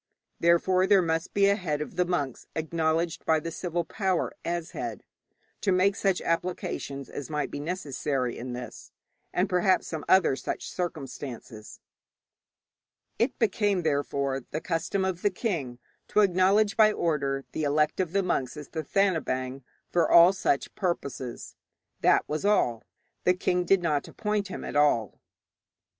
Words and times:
Therefore 0.39 0.87
there 0.87 1.03
must 1.03 1.31
be 1.31 1.45
a 1.47 1.55
head 1.55 1.79
of 1.79 1.95
the 1.95 2.05
monks 2.05 2.47
acknowledged 2.55 3.23
by 3.23 3.39
the 3.39 3.51
civil 3.51 3.83
power 3.83 4.33
as 4.43 4.71
head, 4.71 5.03
to 5.61 5.71
make 5.71 5.95
such 5.95 6.21
applications 6.21 7.07
as 7.07 7.29
might 7.29 7.51
be 7.51 7.59
necessary 7.59 8.35
in 8.35 8.53
this, 8.53 8.91
and 9.31 9.47
perhaps 9.47 9.85
some 9.85 10.03
other 10.09 10.35
such 10.35 10.67
circumstances. 10.71 11.81
It 13.19 13.37
became, 13.37 13.83
therefore, 13.83 14.43
the 14.49 14.59
custom 14.59 15.03
for 15.03 15.11
the 15.21 15.29
king 15.29 15.77
to 16.07 16.21
acknowledge 16.21 16.75
by 16.75 16.91
order 16.91 17.45
the 17.51 17.61
elect 17.63 17.99
of 17.99 18.11
the 18.11 18.23
monks 18.23 18.57
as 18.57 18.69
Thathanabaing 18.69 19.61
for 19.91 20.09
all 20.09 20.33
such 20.33 20.73
purposes. 20.73 21.53
That 21.99 22.27
was 22.27 22.43
all. 22.43 22.83
The 23.23 23.35
king 23.35 23.65
did 23.65 23.83
not 23.83 24.07
appoint 24.07 24.47
him 24.47 24.63
at 24.63 24.75
all. 24.75 25.21